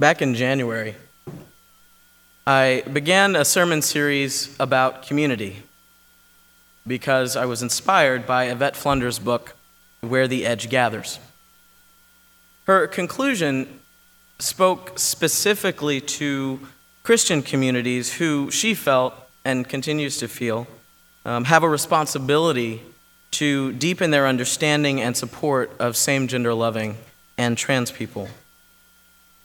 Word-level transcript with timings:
Back 0.00 0.22
in 0.22 0.36
January, 0.36 0.94
I 2.46 2.84
began 2.92 3.34
a 3.34 3.44
sermon 3.44 3.82
series 3.82 4.54
about 4.60 5.02
community 5.02 5.64
because 6.86 7.34
I 7.34 7.46
was 7.46 7.62
inspired 7.62 8.24
by 8.24 8.44
Yvette 8.44 8.76
Flunder's 8.76 9.18
book, 9.18 9.56
Where 10.00 10.28
the 10.28 10.46
Edge 10.46 10.70
Gathers. 10.70 11.18
Her 12.68 12.86
conclusion 12.86 13.80
spoke 14.38 15.00
specifically 15.00 16.00
to 16.00 16.60
Christian 17.02 17.42
communities 17.42 18.18
who 18.18 18.52
she 18.52 18.74
felt 18.74 19.14
and 19.44 19.68
continues 19.68 20.16
to 20.18 20.28
feel 20.28 20.68
um, 21.24 21.46
have 21.46 21.64
a 21.64 21.68
responsibility 21.68 22.82
to 23.32 23.72
deepen 23.72 24.12
their 24.12 24.28
understanding 24.28 25.00
and 25.00 25.16
support 25.16 25.72
of 25.80 25.96
same 25.96 26.28
gender 26.28 26.54
loving 26.54 26.98
and 27.36 27.58
trans 27.58 27.90
people. 27.90 28.28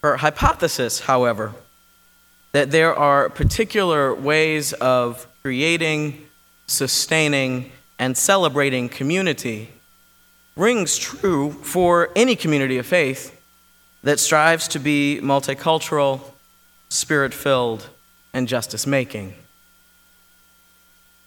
Her 0.03 0.17
hypothesis, 0.17 0.99
however, 0.99 1.53
that 2.51 2.71
there 2.71 2.93
are 2.93 3.29
particular 3.29 4.13
ways 4.13 4.73
of 4.73 5.25
creating, 5.41 6.25
sustaining, 6.67 7.71
and 7.97 8.17
celebrating 8.17 8.89
community 8.89 9.69
rings 10.57 10.97
true 10.97 11.51
for 11.53 12.09
any 12.17 12.35
community 12.35 12.77
of 12.77 12.85
faith 12.85 13.39
that 14.03 14.19
strives 14.19 14.67
to 14.67 14.79
be 14.79 15.21
multicultural, 15.23 16.19
spirit 16.89 17.33
filled, 17.33 17.87
and 18.33 18.49
justice 18.49 18.85
making. 18.85 19.33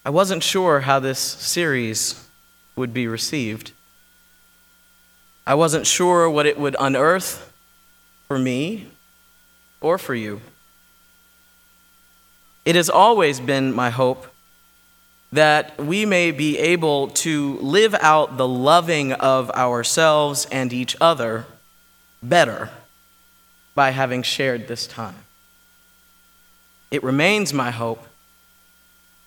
I 0.04 0.10
wasn't 0.10 0.42
sure 0.42 0.80
how 0.80 1.00
this 1.00 1.18
series 1.18 2.28
would 2.76 2.92
be 2.92 3.08
received. 3.08 3.72
I 5.46 5.54
wasn't 5.54 5.86
sure 5.86 6.28
what 6.28 6.44
it 6.44 6.58
would 6.58 6.76
unearth 6.78 7.52
for 8.28 8.38
me 8.38 8.88
or 9.80 9.98
for 9.98 10.14
you. 10.14 10.40
It 12.64 12.74
has 12.74 12.90
always 12.90 13.38
been 13.38 13.72
my 13.72 13.90
hope 13.90 14.26
that 15.32 15.78
we 15.78 16.04
may 16.06 16.30
be 16.30 16.58
able 16.58 17.08
to 17.08 17.58
live 17.58 17.94
out 17.94 18.36
the 18.36 18.48
loving 18.48 19.12
of 19.12 19.50
ourselves 19.50 20.46
and 20.50 20.72
each 20.72 20.96
other 21.00 21.46
better 22.22 22.70
by 23.74 23.90
having 23.90 24.22
shared 24.22 24.66
this 24.66 24.86
time. 24.86 25.14
It 26.90 27.02
remains 27.02 27.52
my 27.52 27.70
hope 27.70 28.04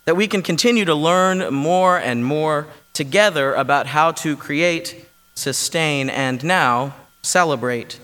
that 0.06 0.16
we 0.16 0.28
can 0.28 0.42
continue 0.42 0.86
to 0.86 0.96
learn 0.96 1.54
more 1.54 1.98
and 1.98 2.26
more 2.26 2.68
together 2.94 3.54
about 3.54 3.88
how 3.88 4.12
to 4.12 4.36
create, 4.36 5.06
sustain, 5.36 6.10
and 6.10 6.44
now 6.44 6.96
celebrate 7.22 8.00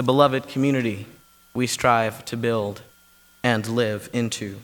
the 0.00 0.04
beloved 0.04 0.48
community 0.48 1.04
we 1.52 1.66
strive 1.66 2.24
to 2.24 2.34
build 2.34 2.80
and 3.42 3.68
live 3.68 4.08
into. 4.14 4.56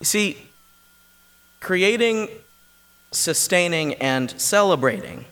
You 0.00 0.04
see, 0.04 0.36
creating, 1.60 2.26
sustaining, 3.12 3.94
and 3.94 4.32
celebrating 4.32 5.26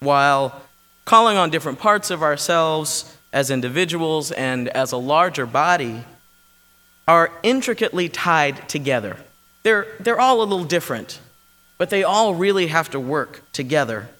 while 0.00 0.60
calling 1.06 1.38
on 1.38 1.48
different 1.48 1.78
parts 1.78 2.10
of 2.10 2.22
ourselves 2.22 3.16
as 3.32 3.50
individuals 3.50 4.30
and 4.30 4.68
as 4.68 4.92
a 4.92 4.98
larger 4.98 5.46
body 5.46 6.04
are 7.06 7.32
intricately 7.42 8.10
tied 8.10 8.68
together. 8.68 9.16
They're, 9.62 9.86
they're 10.00 10.20
all 10.20 10.42
a 10.42 10.44
little 10.44 10.66
different, 10.66 11.18
but 11.78 11.88
they 11.88 12.04
all 12.04 12.34
really 12.34 12.66
have 12.66 12.90
to 12.90 13.00
work 13.00 13.40
together 13.54 14.10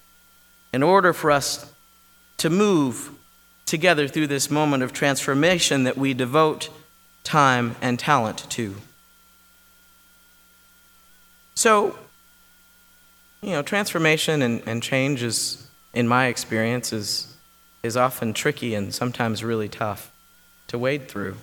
in 0.72 0.82
order 0.82 1.12
for 1.12 1.30
us 1.30 1.70
to 2.38 2.50
move 2.50 3.10
together 3.66 4.08
through 4.08 4.26
this 4.26 4.50
moment 4.50 4.82
of 4.82 4.92
transformation 4.92 5.84
that 5.84 5.98
we 5.98 6.14
devote 6.14 6.70
time 7.22 7.76
and 7.82 7.98
talent 7.98 8.46
to. 8.48 8.74
So, 11.54 11.98
you 13.42 13.50
know, 13.50 13.62
transformation 13.62 14.42
and, 14.42 14.62
and 14.66 14.82
change 14.82 15.22
is, 15.22 15.68
in 15.92 16.08
my 16.08 16.26
experience, 16.26 16.92
is, 16.92 17.36
is 17.82 17.96
often 17.96 18.32
tricky 18.32 18.74
and 18.74 18.94
sometimes 18.94 19.44
really 19.44 19.68
tough 19.68 20.10
to 20.68 20.78
wade 20.78 21.08
through. 21.08 21.36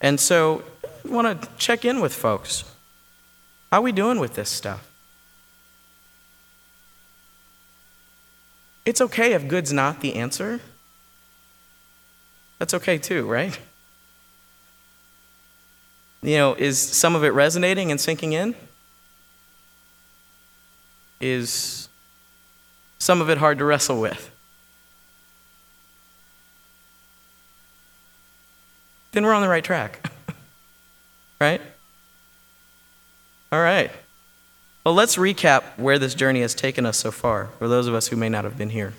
And 0.00 0.18
so, 0.20 0.64
I 1.04 1.08
want 1.08 1.42
to 1.42 1.48
check 1.56 1.84
in 1.84 2.00
with 2.00 2.12
folks. 2.12 2.64
How 3.70 3.78
are 3.78 3.82
we 3.82 3.92
doing 3.92 4.18
with 4.18 4.34
this 4.34 4.50
stuff? 4.50 4.89
It's 8.90 9.00
okay 9.00 9.34
if 9.34 9.46
good's 9.46 9.72
not 9.72 10.00
the 10.00 10.16
answer. 10.16 10.58
That's 12.58 12.74
okay 12.74 12.98
too, 12.98 13.24
right? 13.24 13.56
You 16.22 16.36
know, 16.36 16.54
is 16.54 16.76
some 16.76 17.14
of 17.14 17.22
it 17.22 17.28
resonating 17.28 17.92
and 17.92 18.00
sinking 18.00 18.32
in? 18.32 18.56
is 21.20 21.88
some 22.98 23.20
of 23.20 23.28
it 23.30 23.38
hard 23.38 23.58
to 23.58 23.64
wrestle 23.64 24.00
with. 24.00 24.30
Then 29.12 29.24
we're 29.24 29.34
on 29.34 29.42
the 29.42 29.48
right 29.48 29.62
track. 29.62 30.10
right? 31.40 31.60
All 33.52 33.60
right. 33.60 33.92
Well, 34.82 34.94
let's 34.94 35.16
recap 35.16 35.64
where 35.76 35.98
this 35.98 36.14
journey 36.14 36.40
has 36.40 36.54
taken 36.54 36.86
us 36.86 36.96
so 36.96 37.10
far, 37.10 37.48
for 37.58 37.68
those 37.68 37.86
of 37.86 37.94
us 37.94 38.08
who 38.08 38.16
may 38.16 38.30
not 38.30 38.44
have 38.44 38.56
been 38.56 38.70
here 38.70 38.94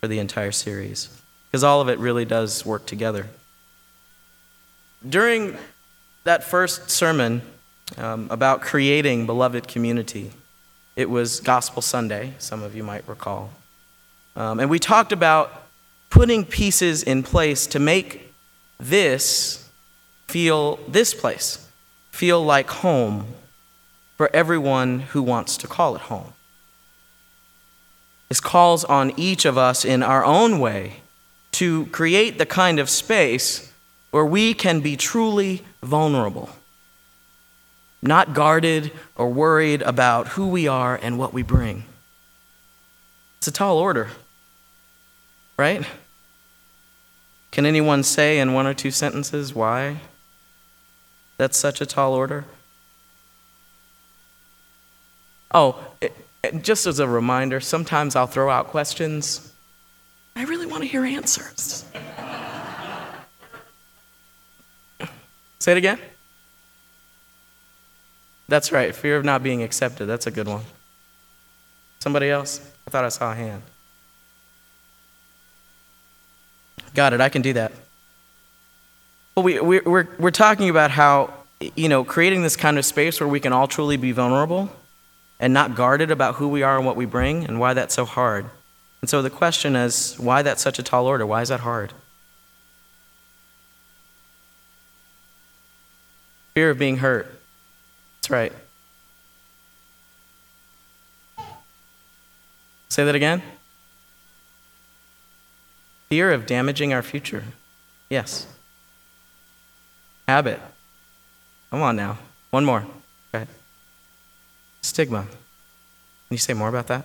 for 0.00 0.08
the 0.08 0.18
entire 0.18 0.50
series, 0.50 1.08
because 1.46 1.62
all 1.62 1.80
of 1.80 1.88
it 1.88 2.00
really 2.00 2.24
does 2.24 2.66
work 2.66 2.84
together. 2.84 3.28
During 5.08 5.56
that 6.24 6.42
first 6.42 6.90
sermon 6.90 7.42
um, 7.96 8.26
about 8.28 8.60
creating 8.60 9.26
beloved 9.26 9.68
community, 9.68 10.32
it 10.96 11.08
was 11.08 11.38
Gospel 11.38 11.80
Sunday, 11.80 12.34
some 12.38 12.64
of 12.64 12.74
you 12.74 12.82
might 12.82 13.06
recall. 13.06 13.50
Um, 14.34 14.58
and 14.58 14.68
we 14.68 14.80
talked 14.80 15.12
about 15.12 15.62
putting 16.10 16.44
pieces 16.44 17.04
in 17.04 17.22
place 17.22 17.68
to 17.68 17.78
make 17.78 18.32
this 18.80 19.70
feel, 20.26 20.80
this 20.88 21.14
place, 21.14 21.68
feel 22.10 22.44
like 22.44 22.68
home 22.68 23.26
for 24.20 24.28
everyone 24.34 24.98
who 24.98 25.22
wants 25.22 25.56
to 25.56 25.66
call 25.66 25.94
it 25.96 26.02
home. 26.02 26.34
This 28.28 28.38
calls 28.38 28.84
on 28.84 29.14
each 29.16 29.46
of 29.46 29.56
us 29.56 29.82
in 29.82 30.02
our 30.02 30.22
own 30.22 30.58
way 30.58 31.00
to 31.52 31.86
create 31.86 32.36
the 32.36 32.44
kind 32.44 32.78
of 32.78 32.90
space 32.90 33.72
where 34.10 34.26
we 34.26 34.52
can 34.52 34.80
be 34.80 34.94
truly 34.94 35.64
vulnerable 35.82 36.50
not 38.02 38.34
guarded 38.34 38.92
or 39.16 39.30
worried 39.30 39.80
about 39.80 40.28
who 40.28 40.48
we 40.48 40.68
are 40.68 41.00
and 41.02 41.18
what 41.18 41.32
we 41.32 41.42
bring. 41.42 41.84
It's 43.38 43.48
a 43.48 43.50
tall 43.50 43.78
order, 43.78 44.10
right? 45.56 45.86
Can 47.52 47.64
anyone 47.64 48.02
say 48.02 48.38
in 48.38 48.52
one 48.52 48.66
or 48.66 48.74
two 48.74 48.90
sentences 48.90 49.54
why 49.54 50.02
that's 51.38 51.56
such 51.56 51.80
a 51.80 51.86
tall 51.86 52.12
order? 52.12 52.44
Oh, 55.52 55.84
it, 56.00 56.16
it, 56.44 56.62
just 56.62 56.86
as 56.86 57.00
a 57.00 57.08
reminder, 57.08 57.60
sometimes 57.60 58.14
I'll 58.16 58.26
throw 58.26 58.50
out 58.50 58.68
questions. 58.68 59.52
I 60.36 60.44
really 60.44 60.66
want 60.66 60.82
to 60.82 60.88
hear 60.88 61.04
answers. 61.04 61.84
Say 65.58 65.72
it 65.72 65.78
again. 65.78 65.98
That's 68.48 68.72
right, 68.72 68.94
fear 68.94 69.16
of 69.16 69.24
not 69.24 69.42
being 69.42 69.62
accepted. 69.62 70.06
That's 70.06 70.26
a 70.26 70.30
good 70.30 70.48
one. 70.48 70.62
Somebody 72.00 72.30
else? 72.30 72.60
I 72.86 72.90
thought 72.90 73.04
I 73.04 73.10
saw 73.10 73.32
a 73.32 73.34
hand. 73.34 73.62
Got 76.94 77.12
it, 77.12 77.20
I 77.20 77.28
can 77.28 77.42
do 77.42 77.52
that. 77.52 77.72
Well, 79.36 79.44
we, 79.44 79.60
we, 79.60 79.80
we're, 79.80 80.08
we're 80.18 80.30
talking 80.30 80.68
about 80.70 80.90
how, 80.90 81.32
you 81.76 81.88
know, 81.88 82.02
creating 82.02 82.42
this 82.42 82.56
kind 82.56 82.78
of 82.78 82.84
space 82.84 83.20
where 83.20 83.28
we 83.28 83.38
can 83.38 83.52
all 83.52 83.68
truly 83.68 83.96
be 83.96 84.12
vulnerable 84.12 84.70
and 85.40 85.54
not 85.54 85.74
guarded 85.74 86.10
about 86.10 86.36
who 86.36 86.46
we 86.46 86.62
are 86.62 86.76
and 86.76 86.86
what 86.86 86.96
we 86.96 87.06
bring 87.06 87.44
and 87.44 87.58
why 87.58 87.72
that's 87.72 87.94
so 87.94 88.04
hard. 88.04 88.44
And 89.00 89.08
so 89.08 89.22
the 89.22 89.30
question 89.30 89.74
is 89.74 90.14
why 90.18 90.42
that's 90.42 90.62
such 90.62 90.78
a 90.78 90.82
tall 90.82 91.06
order? 91.06 91.26
Why 91.26 91.40
is 91.40 91.48
that 91.48 91.60
hard? 91.60 91.94
Fear 96.54 96.70
of 96.70 96.78
being 96.78 96.98
hurt. 96.98 97.40
That's 98.20 98.30
right. 98.30 98.52
Say 102.90 103.04
that 103.04 103.14
again. 103.14 103.42
Fear 106.10 106.32
of 106.32 106.44
damaging 106.44 106.92
our 106.92 107.02
future. 107.02 107.44
Yes. 108.10 108.46
Habit. 110.28 110.60
Come 111.70 111.80
on 111.80 111.96
now. 111.96 112.18
One 112.50 112.64
more. 112.64 112.84
Stigma. 114.90 115.22
Can 115.22 115.30
you 116.32 116.38
say 116.38 116.52
more 116.52 116.68
about 116.68 116.88
that? 116.88 117.04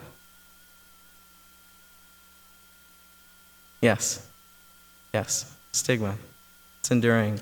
Yes. 3.80 4.28
Yes, 5.14 5.56
stigma. 5.72 6.16
It's 6.80 6.90
enduring. 6.90 7.42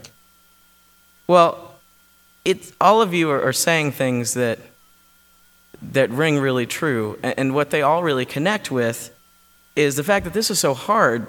Well, 1.27 1.75
it, 2.43 2.73
all 2.81 3.01
of 3.01 3.13
you 3.13 3.29
are, 3.31 3.41
are 3.41 3.53
saying 3.53 3.93
things 3.93 4.33
that, 4.33 4.59
that 5.81 6.09
ring 6.09 6.39
really 6.39 6.65
true. 6.65 7.17
And, 7.23 7.35
and 7.37 7.55
what 7.55 7.69
they 7.69 7.81
all 7.81 8.03
really 8.03 8.25
connect 8.25 8.69
with 8.69 9.15
is 9.77 9.95
the 9.95 10.03
fact 10.03 10.25
that 10.25 10.33
this 10.33 10.51
is 10.51 10.59
so 10.59 10.73
hard 10.73 11.25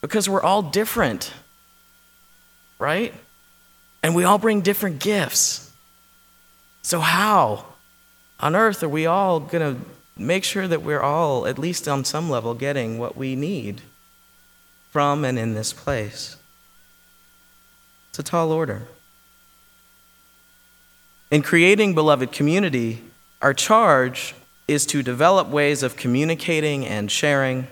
because 0.00 0.28
we're 0.28 0.44
all 0.44 0.62
different, 0.62 1.32
right? 2.78 3.12
And 4.00 4.14
we 4.14 4.22
all 4.22 4.38
bring 4.38 4.60
different 4.60 5.00
gifts. 5.00 5.72
So, 6.82 7.00
how 7.00 7.71
on 8.42 8.56
earth 8.56 8.82
are 8.82 8.88
we 8.88 9.06
all 9.06 9.38
going 9.38 9.76
to 9.76 9.80
make 10.16 10.44
sure 10.44 10.66
that 10.66 10.82
we're 10.82 11.00
all, 11.00 11.46
at 11.46 11.58
least 11.58 11.86
on 11.86 12.04
some 12.04 12.28
level, 12.28 12.54
getting 12.54 12.98
what 12.98 13.16
we 13.16 13.36
need 13.36 13.80
from 14.90 15.24
and 15.24 15.38
in 15.38 15.54
this 15.54 15.72
place? 15.72 16.36
It's 18.10 18.18
a 18.18 18.22
tall 18.22 18.50
order. 18.50 18.82
In 21.30 21.40
creating 21.40 21.94
beloved 21.94 22.32
community, 22.32 23.02
our 23.40 23.54
charge 23.54 24.34
is 24.68 24.84
to 24.86 25.02
develop 25.02 25.48
ways 25.48 25.82
of 25.82 25.96
communicating 25.96 26.84
and 26.84 27.10
sharing, 27.10 27.68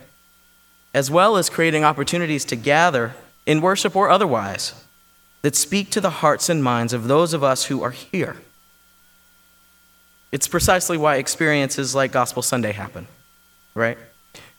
as 0.94 1.10
well 1.10 1.36
as 1.36 1.50
creating 1.50 1.84
opportunities 1.84 2.44
to 2.46 2.56
gather 2.56 3.14
in 3.44 3.60
worship 3.60 3.94
or 3.94 4.08
otherwise 4.08 4.84
that 5.42 5.56
speak 5.56 5.90
to 5.90 6.00
the 6.00 6.10
hearts 6.10 6.48
and 6.48 6.62
minds 6.62 6.92
of 6.92 7.08
those 7.08 7.34
of 7.34 7.42
us 7.42 7.64
who 7.64 7.82
are 7.82 7.90
here. 7.90 8.36
It's 10.32 10.46
precisely 10.46 10.96
why 10.96 11.16
experiences 11.16 11.94
like 11.94 12.12
Gospel 12.12 12.42
Sunday 12.42 12.72
happen, 12.72 13.06
right? 13.74 13.98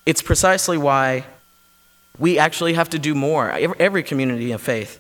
It's 0.06 0.22
precisely 0.22 0.78
why 0.78 1.26
we 2.20 2.38
actually 2.38 2.74
have 2.74 2.90
to 2.90 3.00
do 3.00 3.16
more. 3.16 3.50
Every 3.50 4.04
community 4.04 4.52
of 4.52 4.62
faith 4.62 5.00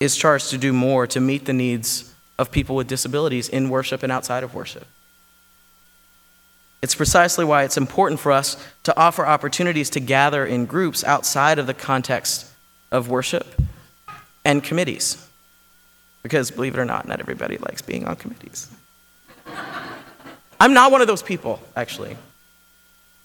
is 0.00 0.16
charged 0.16 0.50
to 0.50 0.58
do 0.58 0.72
more 0.72 1.06
to 1.06 1.20
meet 1.20 1.44
the 1.44 1.52
needs 1.52 2.12
of 2.38 2.50
people 2.50 2.74
with 2.74 2.88
disabilities 2.88 3.48
in 3.48 3.68
worship 3.68 4.02
and 4.02 4.10
outside 4.10 4.42
of 4.42 4.54
worship. 4.54 4.86
It's 6.82 6.94
precisely 6.94 7.44
why 7.44 7.64
it's 7.64 7.76
important 7.76 8.18
for 8.18 8.32
us 8.32 8.56
to 8.84 8.98
offer 8.98 9.26
opportunities 9.26 9.90
to 9.90 10.00
gather 10.00 10.46
in 10.46 10.64
groups 10.64 11.04
outside 11.04 11.58
of 11.58 11.66
the 11.66 11.74
context 11.74 12.46
of 12.90 13.10
worship 13.10 13.46
and 14.44 14.64
committees. 14.64 15.28
Because 16.22 16.50
believe 16.50 16.74
it 16.74 16.80
or 16.80 16.86
not, 16.86 17.06
not 17.06 17.20
everybody 17.20 17.58
likes 17.58 17.82
being 17.82 18.06
on 18.06 18.16
committees. 18.16 18.70
I'm 20.60 20.74
not 20.74 20.92
one 20.92 21.00
of 21.00 21.06
those 21.06 21.22
people, 21.22 21.60
actually. 21.74 22.18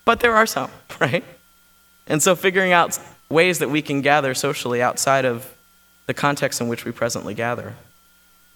But 0.06 0.22
there 0.22 0.36
are 0.36 0.46
some, 0.46 0.72
right? 1.02 1.24
And 2.08 2.24
so 2.24 2.36
figuring 2.36 2.72
out 2.72 2.98
ways 3.30 3.60
that 3.60 3.70
we 3.70 3.82
can 3.82 4.02
gather 4.02 4.34
socially 4.34 4.82
outside 4.82 5.26
of 5.26 5.54
the 6.06 6.14
context 6.14 6.62
in 6.62 6.68
which 6.68 6.86
we 6.86 6.92
presently 6.92 7.34
gather 7.34 7.74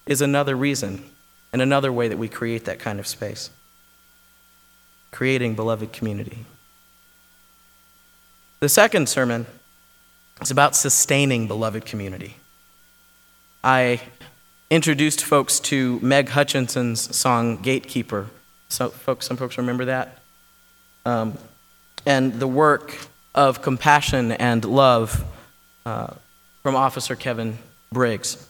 is 0.06 0.22
another 0.22 0.56
reason 0.56 1.04
and 1.52 1.60
another 1.60 1.92
way 1.92 2.08
that 2.08 2.16
we 2.16 2.28
create 2.28 2.64
that 2.64 2.78
kind 2.78 2.98
of 2.98 3.06
space. 3.06 3.50
Creating 5.10 5.54
beloved 5.54 5.92
community. 5.92 6.44
The 8.60 8.68
second 8.68 9.08
sermon 9.08 9.46
is 10.40 10.50
about 10.50 10.76
sustaining 10.76 11.48
beloved 11.48 11.84
community. 11.84 12.36
I 13.64 14.00
introduced 14.70 15.24
folks 15.24 15.58
to 15.60 15.98
Meg 16.00 16.28
Hutchinson's 16.28 17.14
song 17.14 17.56
Gatekeeper 17.56 18.28
so 18.70 18.88
folks, 18.88 19.26
some 19.26 19.36
folks 19.36 19.58
remember 19.58 19.86
that. 19.86 20.18
Um, 21.04 21.36
and 22.06 22.32
the 22.34 22.46
work 22.46 22.96
of 23.34 23.62
compassion 23.62 24.32
and 24.32 24.64
love 24.64 25.24
uh, 25.84 26.14
from 26.62 26.76
Officer 26.76 27.16
Kevin 27.16 27.58
Briggs. 27.92 28.46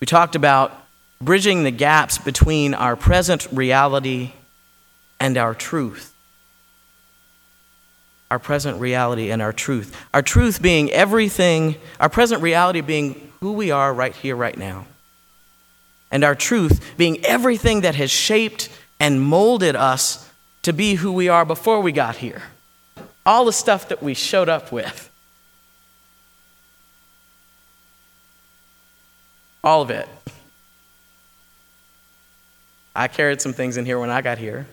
We 0.00 0.06
talked 0.06 0.34
about 0.34 0.72
bridging 1.20 1.64
the 1.64 1.70
gaps 1.70 2.18
between 2.18 2.74
our 2.74 2.96
present 2.96 3.46
reality 3.52 4.32
and 5.20 5.36
our 5.36 5.54
truth. 5.54 6.14
Our 8.30 8.38
present 8.38 8.80
reality 8.80 9.30
and 9.30 9.42
our 9.42 9.52
truth. 9.52 9.94
Our 10.14 10.22
truth 10.22 10.62
being 10.62 10.90
everything, 10.90 11.76
our 12.00 12.08
present 12.08 12.42
reality 12.42 12.80
being 12.80 13.32
who 13.40 13.52
we 13.52 13.70
are 13.70 13.92
right 13.92 14.14
here, 14.14 14.34
right 14.34 14.56
now 14.56 14.86
and 16.12 16.22
our 16.22 16.34
truth 16.34 16.94
being 16.96 17.24
everything 17.24 17.80
that 17.80 17.96
has 17.96 18.10
shaped 18.10 18.68
and 19.00 19.20
molded 19.20 19.74
us 19.74 20.30
to 20.60 20.72
be 20.72 20.94
who 20.94 21.10
we 21.10 21.28
are 21.28 21.44
before 21.44 21.80
we 21.80 21.90
got 21.90 22.16
here. 22.16 22.42
All 23.26 23.46
the 23.46 23.52
stuff 23.52 23.88
that 23.88 24.02
we 24.02 24.14
showed 24.14 24.48
up 24.48 24.70
with. 24.70 25.10
All 29.64 29.80
of 29.80 29.90
it. 29.90 30.08
I 32.94 33.08
carried 33.08 33.40
some 33.40 33.54
things 33.54 33.76
in 33.76 33.86
here 33.86 33.98
when 33.98 34.10
I 34.10 34.20
got 34.20 34.38
here. 34.38 34.66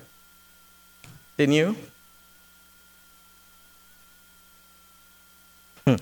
Didn't 1.38 1.56
you? 1.56 1.76
Hmm. 5.88 5.96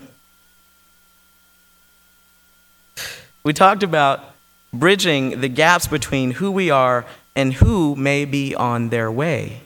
We 3.44 3.52
talked 3.52 3.84
about 3.84 4.34
bridging 4.72 5.40
the 5.40 5.48
gaps 5.48 5.86
between 5.86 6.32
who 6.32 6.50
we 6.50 6.70
are 6.70 7.04
and 7.34 7.54
who 7.54 7.94
may 7.96 8.24
be 8.24 8.54
on 8.54 8.88
their 8.88 9.10
way. 9.10 9.62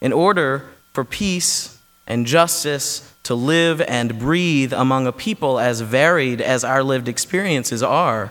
In 0.00 0.12
order 0.12 0.64
for 0.92 1.04
peace 1.04 1.78
and 2.06 2.26
justice 2.26 3.10
to 3.22 3.34
live 3.34 3.80
and 3.80 4.18
breathe 4.18 4.72
among 4.72 5.06
a 5.06 5.12
people 5.12 5.58
as 5.58 5.80
varied 5.80 6.40
as 6.40 6.62
our 6.62 6.82
lived 6.82 7.08
experiences 7.08 7.82
are, 7.82 8.30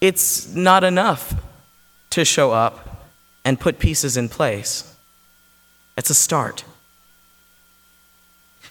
it's 0.00 0.52
not 0.52 0.82
enough 0.82 1.34
to 2.10 2.24
show 2.24 2.50
up 2.50 3.06
and 3.44 3.60
put 3.60 3.78
pieces 3.78 4.16
in 4.16 4.28
place. 4.28 4.94
It's 5.96 6.10
a 6.10 6.14
start. 6.14 6.64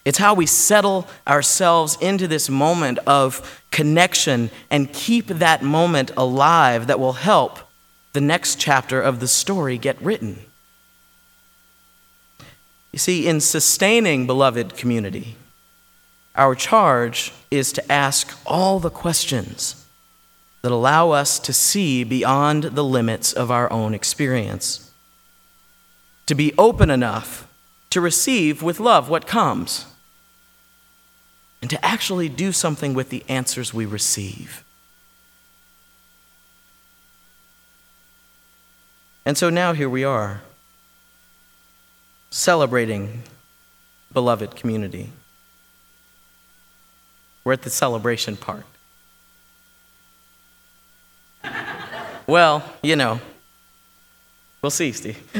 It's 0.03 0.17
how 0.17 0.33
we 0.33 0.45
settle 0.45 1.07
ourselves 1.27 1.97
into 2.01 2.27
this 2.27 2.49
moment 2.49 2.97
of 3.05 3.63
connection 3.69 4.49
and 4.69 4.91
keep 4.91 5.27
that 5.27 5.61
moment 5.61 6.11
alive 6.17 6.87
that 6.87 6.99
will 6.99 7.13
help 7.13 7.59
the 8.13 8.21
next 8.21 8.59
chapter 8.59 9.01
of 9.01 9.19
the 9.19 9.27
story 9.27 9.77
get 9.77 10.01
written. 10.01 10.39
You 12.91 12.99
see, 12.99 13.27
in 13.27 13.39
sustaining 13.39 14.25
beloved 14.27 14.75
community, 14.75 15.35
our 16.35 16.55
charge 16.55 17.31
is 17.49 17.71
to 17.73 17.91
ask 17.91 18.37
all 18.45 18.79
the 18.79 18.89
questions 18.89 19.85
that 20.61 20.71
allow 20.71 21.11
us 21.11 21.39
to 21.39 21.53
see 21.53 22.03
beyond 22.03 22.63
the 22.63 22.83
limits 22.83 23.33
of 23.33 23.49
our 23.49 23.71
own 23.71 23.93
experience, 23.93 24.91
to 26.25 26.35
be 26.35 26.53
open 26.57 26.89
enough 26.89 27.47
to 27.91 28.01
receive 28.01 28.61
with 28.61 28.79
love 28.79 29.09
what 29.09 29.27
comes 29.27 29.85
and 31.61 31.69
to 31.69 31.85
actually 31.85 32.27
do 32.27 32.51
something 32.51 32.93
with 32.93 33.09
the 33.09 33.23
answers 33.27 33.73
we 33.73 33.85
receive. 33.85 34.63
And 39.25 39.37
so 39.37 39.49
now 39.49 39.73
here 39.73 39.89
we 39.89 40.03
are, 40.03 40.41
celebrating 42.31 43.23
beloved 44.11 44.55
community. 44.55 45.11
We're 47.43 47.53
at 47.53 47.61
the 47.61 47.69
celebration 47.69 48.37
part. 48.37 48.65
well, 52.27 52.63
you 52.81 52.95
know, 52.95 53.19
we'll 54.61 54.71
see, 54.71 54.91
Steve. 54.91 55.17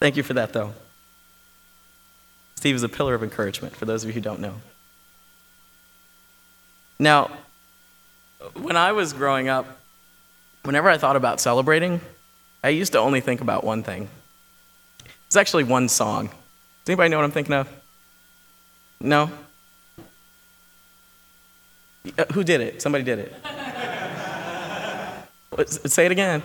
Thank 0.00 0.16
you 0.16 0.22
for 0.22 0.34
that, 0.34 0.52
though. 0.52 0.72
Steve 2.66 2.74
is 2.74 2.82
a 2.82 2.88
pillar 2.88 3.14
of 3.14 3.22
encouragement, 3.22 3.76
for 3.76 3.84
those 3.84 4.02
of 4.02 4.08
you 4.08 4.14
who 4.14 4.20
don't 4.20 4.40
know. 4.40 4.56
Now, 6.98 7.30
when 8.54 8.76
I 8.76 8.90
was 8.90 9.12
growing 9.12 9.48
up, 9.48 9.78
whenever 10.64 10.90
I 10.90 10.98
thought 10.98 11.14
about 11.14 11.40
celebrating, 11.40 12.00
I 12.64 12.70
used 12.70 12.90
to 12.94 12.98
only 12.98 13.20
think 13.20 13.40
about 13.40 13.62
one 13.62 13.84
thing. 13.84 14.08
It's 15.28 15.36
actually 15.36 15.62
one 15.62 15.88
song. 15.88 16.26
Does 16.26 16.88
anybody 16.88 17.08
know 17.08 17.18
what 17.18 17.24
I'm 17.24 17.30
thinking 17.30 17.54
of? 17.54 17.68
No? 18.98 19.30
Uh, 22.18 22.24
who 22.32 22.42
did 22.42 22.60
it? 22.60 22.82
Somebody 22.82 23.04
did 23.04 23.20
it. 23.20 23.32
Say 25.88 26.06
it 26.06 26.10
again. 26.10 26.42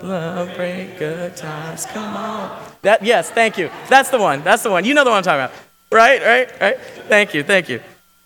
Love 0.00 0.54
break 0.56 0.98
good 0.98 1.36
times, 1.36 1.86
come 1.86 2.16
on. 2.16 2.70
That 2.82 3.02
yes, 3.02 3.30
thank 3.30 3.56
you. 3.56 3.70
That's 3.88 4.10
the 4.10 4.18
one. 4.18 4.42
That's 4.42 4.62
the 4.62 4.70
one. 4.70 4.84
You 4.84 4.94
know 4.94 5.04
the 5.04 5.10
one 5.10 5.18
I'm 5.18 5.22
talking 5.22 5.44
about. 5.44 5.52
Right, 5.92 6.20
right, 6.20 6.60
right? 6.60 6.80
Thank 7.08 7.34
you, 7.34 7.42
thank 7.42 7.68
you. 7.68 7.80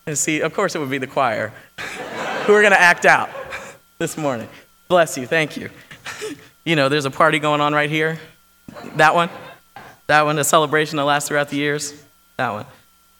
And 0.06 0.16
see, 0.16 0.40
of 0.40 0.54
course 0.54 0.74
it 0.74 0.78
would 0.78 0.90
be 0.90 0.98
the 0.98 1.06
choir 1.06 1.52
who 2.46 2.54
are 2.54 2.62
gonna 2.62 2.76
act 2.76 3.04
out 3.04 3.30
this 3.98 4.16
morning. 4.16 4.48
Bless 4.88 5.18
you, 5.18 5.26
thank 5.26 5.56
you. 5.56 5.70
You 6.64 6.76
know, 6.76 6.90
there's 6.90 7.06
a 7.06 7.10
party 7.10 7.38
going 7.38 7.62
on 7.62 7.72
right 7.72 7.88
here. 7.88 8.18
That 8.96 9.14
one? 9.14 9.30
That 10.06 10.26
one, 10.26 10.38
a 10.38 10.44
celebration 10.44 10.98
that 10.98 11.04
lasts 11.04 11.26
throughout 11.26 11.48
the 11.48 11.56
years? 11.56 11.94
That 12.36 12.50
one. 12.50 12.66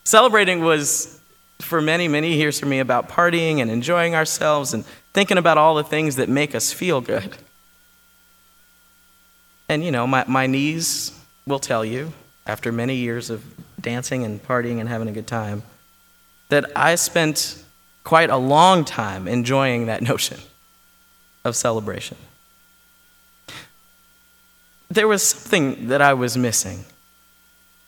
Celebrating 0.03 0.63
was, 0.63 1.19
for 1.57 1.81
many, 1.81 2.07
many 2.07 2.35
years 2.35 2.59
for 2.59 2.67
me, 2.67 2.77
about 2.77 3.09
partying 3.09 3.59
and 3.59 3.71
enjoying 3.71 4.13
ourselves 4.13 4.75
and 4.75 4.85
thinking 5.13 5.39
about 5.39 5.57
all 5.57 5.73
the 5.73 5.83
things 5.83 6.17
that 6.17 6.29
make 6.29 6.53
us 6.53 6.71
feel 6.71 7.01
good. 7.01 7.37
And, 9.69 9.83
you 9.83 9.91
know, 9.91 10.07
my, 10.07 10.25
my 10.27 10.47
knees 10.47 11.17
will 11.45 11.59
tell 11.59 11.85
you, 11.85 12.11
after 12.47 12.71
many 12.71 12.95
years 12.95 13.29
of 13.29 13.43
dancing 13.79 14.23
and 14.23 14.43
partying 14.43 14.79
and 14.79 14.89
having 14.89 15.07
a 15.07 15.11
good 15.11 15.27
time, 15.27 15.61
that 16.49 16.65
I 16.75 16.95
spent 16.95 17.63
quite 18.03 18.31
a 18.31 18.37
long 18.37 18.83
time 18.83 19.27
enjoying 19.27 19.85
that 19.85 20.01
notion 20.11 20.39
of 21.45 21.55
celebration. 21.55 22.17
There 24.89 25.07
was 25.07 25.21
something 25.21 25.89
that 25.89 26.01
I 26.01 26.15
was 26.15 26.35
missing, 26.35 26.85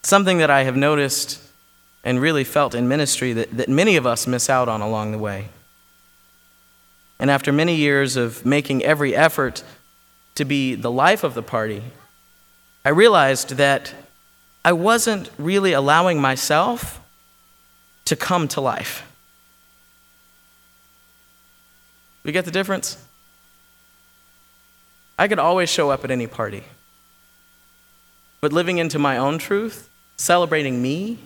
something 0.04 0.38
that 0.38 0.52
I 0.52 0.64
have 0.64 0.76
noticed 0.76 1.42
and 2.04 2.22
really 2.22 2.44
felt 2.44 2.76
in 2.76 2.88
ministry 2.88 3.34
that, 3.34 3.58
that 3.58 3.70
many 3.70 3.96
of 3.96 4.06
us 4.06 4.28
miss 4.28 4.50
out 4.50 4.70
on 4.70 4.82
along 4.82 5.12
the 5.12 5.18
way. 5.18 5.50
And 7.20 7.32
after 7.32 7.52
many 7.52 7.76
years 7.76 8.16
of 8.16 8.46
making 8.46 8.84
every 8.84 9.16
effort 9.16 9.64
to 10.42 10.46
be 10.46 10.74
the 10.74 10.90
life 10.90 11.24
of 11.24 11.36
the 11.36 11.44
party, 11.44 11.84
I 12.84 12.90
realized 12.90 13.58
that 13.58 13.94
I 14.66 14.74
wasn't 14.74 15.30
really 15.38 15.72
allowing 15.72 16.20
myself 16.20 17.00
to 18.06 18.16
come 18.16 18.48
to 18.50 18.60
life. 18.60 19.04
We 22.24 22.32
get 22.32 22.46
the 22.46 22.52
difference? 22.52 22.98
I 25.18 25.28
could 25.28 25.38
always 25.38 25.70
show 25.70 25.92
up 25.92 26.04
at 26.04 26.10
any 26.10 26.26
party. 26.26 26.64
But 28.42 28.52
living 28.52 28.80
into 28.80 28.98
my 28.98 29.18
own 29.18 29.38
truth, 29.38 29.90
celebrating 30.18 30.82
me, 30.82 31.20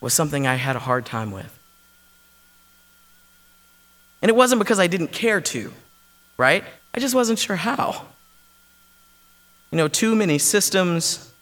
was 0.00 0.12
something 0.12 0.48
I 0.48 0.56
had 0.56 0.74
a 0.74 0.80
hard 0.80 1.06
time 1.06 1.30
with. 1.30 1.56
And 4.20 4.28
it 4.28 4.34
wasn't 4.34 4.58
because 4.58 4.80
I 4.80 4.88
didn't 4.88 5.12
care 5.12 5.40
to, 5.40 5.72
right? 6.36 6.64
I 6.94 7.00
just 7.00 7.14
wasn't 7.14 7.38
sure 7.40 7.56
how. 7.56 8.06
You 9.72 9.78
know, 9.78 9.88
too 9.88 10.14
many 10.14 10.38
systems 10.38 11.32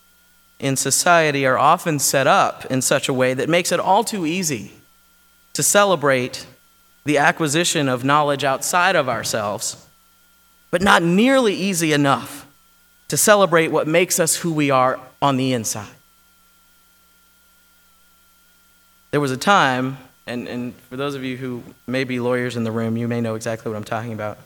in 0.59 0.77
society 0.77 1.45
are 1.45 1.59
often 1.59 1.99
set 1.99 2.27
up 2.27 2.65
in 2.67 2.81
such 2.81 3.09
a 3.09 3.13
way 3.13 3.35
that 3.35 3.49
makes 3.49 3.71
it 3.71 3.79
all 3.79 4.03
too 4.03 4.25
easy 4.25 4.73
to 5.53 5.63
celebrate 5.63 6.47
the 7.05 7.19
acquisition 7.19 7.89
of 7.89 8.05
knowledge 8.05 8.45
outside 8.45 8.97
of 8.97 9.09
ourselves, 9.09 9.87
but 10.71 10.81
not 10.81 11.03
nearly 11.03 11.53
easy 11.53 11.93
enough 11.93 12.47
to 13.09 13.17
celebrate 13.19 13.69
what 13.69 13.87
makes 13.87 14.19
us 14.19 14.37
who 14.37 14.53
we 14.53 14.71
are 14.71 14.99
on 15.21 15.37
the 15.37 15.53
inside. 15.53 15.91
There 19.11 19.21
was 19.21 19.33
a 19.33 19.37
time, 19.37 19.99
and, 20.27 20.49
and 20.49 20.75
for 20.89 20.97
those 20.97 21.15
of 21.15 21.23
you 21.23 21.37
who 21.37 21.63
may 21.87 22.05
be 22.05 22.21
lawyers 22.21 22.57
in 22.57 22.65
the 22.65 22.73
room, 22.73 22.97
you 22.97 23.07
may 23.07 23.21
know 23.21 23.35
exactly 23.35 23.71
what 23.71 23.77
I'm 23.77 23.85
talking 23.85 24.15
about. 24.15 24.39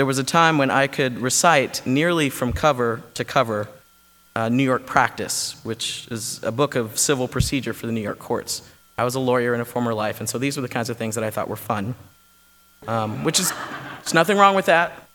There 0.00 0.06
was 0.06 0.18
a 0.18 0.24
time 0.24 0.56
when 0.56 0.70
I 0.70 0.86
could 0.86 1.18
recite 1.18 1.82
nearly 1.84 2.30
from 2.30 2.54
cover 2.54 3.02
to 3.12 3.22
cover 3.22 3.68
uh, 4.34 4.48
New 4.48 4.62
York 4.62 4.86
Practice, 4.86 5.60
which 5.62 6.08
is 6.10 6.42
a 6.42 6.50
book 6.50 6.74
of 6.74 6.98
civil 6.98 7.28
procedure 7.28 7.74
for 7.74 7.84
the 7.84 7.92
New 7.92 8.00
York 8.00 8.18
courts. 8.18 8.62
I 8.96 9.04
was 9.04 9.14
a 9.14 9.20
lawyer 9.20 9.54
in 9.54 9.60
a 9.60 9.66
former 9.66 9.92
life, 9.92 10.18
and 10.18 10.26
so 10.26 10.38
these 10.38 10.56
were 10.56 10.62
the 10.62 10.70
kinds 10.70 10.88
of 10.88 10.96
things 10.96 11.16
that 11.16 11.24
I 11.24 11.28
thought 11.28 11.50
were 11.50 11.54
fun, 11.54 11.94
um, 12.88 13.24
which 13.24 13.38
is, 13.38 13.52
there's 13.98 14.14
nothing 14.14 14.38
wrong 14.38 14.54
with 14.54 14.64
that. 14.64 15.06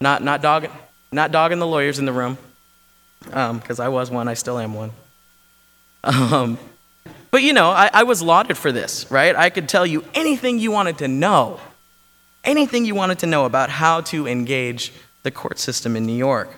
Not, 0.00 0.22
not, 0.22 0.40
dogging, 0.40 0.70
not 1.10 1.32
dogging 1.32 1.58
the 1.58 1.66
lawyers 1.66 1.98
in 1.98 2.04
the 2.04 2.12
room, 2.12 2.38
because 3.24 3.80
um, 3.80 3.84
I 3.84 3.88
was 3.88 4.08
one, 4.08 4.28
I 4.28 4.34
still 4.34 4.60
am 4.60 4.72
one. 4.72 4.92
Um, 6.04 6.58
but 7.32 7.42
you 7.42 7.52
know, 7.52 7.70
I, 7.70 7.90
I 7.92 8.02
was 8.04 8.22
lauded 8.22 8.56
for 8.56 8.70
this, 8.70 9.10
right? 9.10 9.34
I 9.34 9.50
could 9.50 9.68
tell 9.68 9.84
you 9.84 10.04
anything 10.14 10.60
you 10.60 10.70
wanted 10.70 10.98
to 10.98 11.08
know, 11.08 11.58
anything 12.44 12.84
you 12.84 12.94
wanted 12.94 13.18
to 13.20 13.26
know 13.26 13.44
about 13.44 13.70
how 13.70 14.00
to 14.02 14.26
engage 14.26 14.92
the 15.22 15.30
court 15.30 15.58
system 15.58 15.96
in 15.96 16.06
New 16.06 16.16
York. 16.16 16.48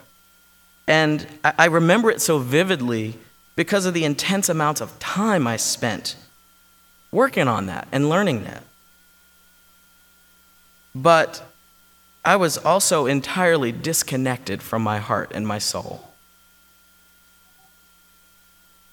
And 0.86 1.26
I, 1.44 1.66
remember 1.66 2.10
it 2.10 2.20
so 2.20 2.38
vividly 2.38 3.16
because 3.56 3.86
of 3.86 3.94
the 3.94 4.04
intense 4.04 4.48
amounts 4.48 4.80
of 4.80 4.98
time 4.98 5.46
I 5.46 5.56
spent 5.56 6.16
working 7.10 7.48
on 7.48 7.66
that 7.66 7.86
and 7.92 8.08
learning 8.08 8.44
that. 8.44 8.62
But 10.94 11.42
I 12.24 12.36
was 12.36 12.58
also 12.58 13.06
entirely 13.06 13.72
disconnected 13.72 14.62
from 14.62 14.82
my 14.82 14.98
heart 14.98 15.30
and 15.34 15.46
my 15.46 15.58
soul 15.58 16.12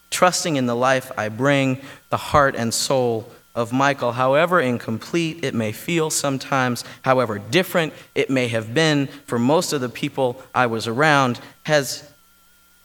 trusting 0.10 0.58
in 0.58 0.65
the 0.65 0.75
life 0.75 1.12
I 1.17 1.29
bring, 1.29 1.81
the 2.10 2.17
heart 2.17 2.53
and 2.55 2.74
soul 2.74 3.31
of 3.56 3.74
Michael, 3.74 4.13
however 4.13 4.62
incomplete 4.62 5.44
it 5.44 5.53
may 5.53 5.72
feel 5.72 6.10
sometimes, 6.10 6.84
however 7.01 7.39
different 7.39 7.94
it 8.15 8.29
may 8.29 8.48
have 8.48 8.74
been 8.74 9.08
for 9.25 9.39
most 9.39 9.74
of 9.74 9.82
the 9.82 9.89
people 9.89 10.41
I 10.53 10.68
was 10.68 10.88
around, 10.88 11.39
has 11.63 12.10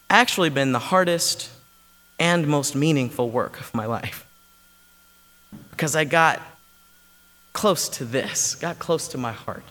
actually 0.09 0.49
been 0.49 0.71
the 0.71 0.79
hardest 0.79 1.49
and 2.19 2.47
most 2.47 2.75
meaningful 2.75 3.29
work 3.29 3.59
of 3.59 3.73
my 3.73 3.85
life. 3.85 4.25
Because 5.71 5.95
I 5.95 6.03
got 6.03 6.41
close 7.53 7.87
to 7.89 8.05
this, 8.05 8.55
got 8.55 8.79
close 8.79 9.07
to 9.09 9.17
my 9.17 9.31
heart. 9.31 9.63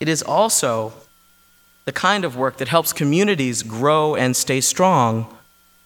It 0.00 0.08
is 0.08 0.22
also 0.22 0.92
the 1.84 1.92
kind 1.92 2.24
of 2.24 2.36
work 2.36 2.56
that 2.56 2.68
helps 2.68 2.92
communities 2.92 3.62
grow 3.62 4.14
and 4.14 4.36
stay 4.36 4.60
strong 4.60 5.36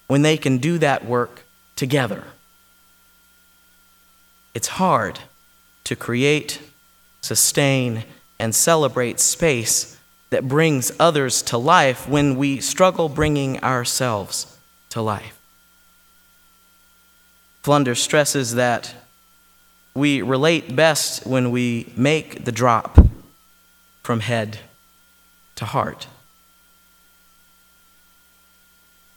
when 0.06 0.22
they 0.22 0.36
can 0.36 0.58
do 0.58 0.78
that 0.78 1.04
work 1.04 1.44
together. 1.78 2.24
It's 4.52 4.66
hard 4.66 5.20
to 5.84 5.94
create, 5.94 6.60
sustain, 7.20 8.02
and 8.36 8.52
celebrate 8.52 9.20
space 9.20 9.96
that 10.30 10.48
brings 10.48 10.90
others 10.98 11.40
to 11.42 11.56
life 11.56 12.08
when 12.08 12.36
we 12.36 12.58
struggle 12.58 13.08
bringing 13.08 13.62
ourselves 13.62 14.58
to 14.90 15.00
life. 15.00 15.38
Flunder 17.62 17.94
stresses 17.94 18.56
that 18.56 18.92
we 19.94 20.20
relate 20.20 20.74
best 20.74 21.26
when 21.26 21.52
we 21.52 21.92
make 21.96 22.44
the 22.44 22.52
drop 22.52 22.98
from 24.02 24.18
head 24.18 24.58
to 25.54 25.64
heart. 25.64 26.08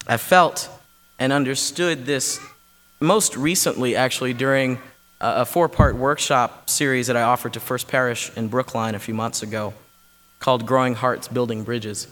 I 0.06 0.18
felt 0.18 0.70
and 1.18 1.32
understood 1.32 2.06
this 2.08 2.40
most 3.02 3.36
recently, 3.36 3.96
actually, 3.96 4.34
during 4.34 4.80
a 5.20 5.46
four 5.46 5.70
part 5.70 5.96
workshop 5.96 6.70
series 6.70 7.08
that 7.08 7.18
I 7.18 7.22
offered 7.24 7.54
to 7.54 7.60
First 7.60 7.88
Parish 7.88 8.32
in 8.36 8.48
Brookline 8.48 8.96
a 8.96 9.00
few 9.00 9.14
months 9.14 9.44
ago 9.44 9.74
called 10.40 10.66
Growing 10.66 10.96
Hearts 10.96 11.28
Building 11.28 11.64
Bridges. 11.64 12.08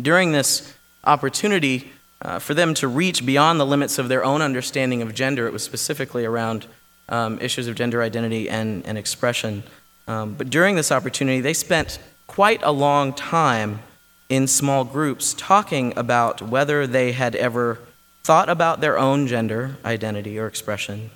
During 0.00 0.32
this 0.32 0.74
opportunity 1.04 1.92
uh, 2.22 2.38
for 2.38 2.54
them 2.54 2.72
to 2.74 2.88
reach 2.88 3.26
beyond 3.26 3.60
the 3.60 3.66
limits 3.66 3.98
of 3.98 4.08
their 4.08 4.24
own 4.24 4.40
understanding 4.40 5.02
of 5.02 5.14
gender, 5.14 5.46
it 5.46 5.52
was 5.52 5.62
specifically 5.62 6.24
around 6.24 6.66
um, 7.08 7.38
issues 7.40 7.68
of 7.68 7.74
gender 7.74 8.02
identity 8.02 8.48
and, 8.48 8.86
and 8.86 8.96
expression. 8.96 9.62
Um, 10.08 10.34
but 10.34 10.48
during 10.48 10.76
this 10.76 10.90
opportunity, 10.90 11.40
they 11.40 11.52
spent 11.52 11.98
quite 12.26 12.62
a 12.62 12.72
long 12.72 13.12
time 13.12 13.80
in 14.28 14.46
small 14.46 14.84
groups 14.84 15.34
talking 15.34 15.92
about 15.96 16.40
whether 16.40 16.86
they 16.86 17.12
had 17.12 17.36
ever 17.36 17.78
thought 18.22 18.48
about 18.48 18.80
their 18.80 18.98
own 18.98 19.26
gender 19.26 19.76
identity 19.84 20.38
or 20.38 20.46
expression, 20.46 21.10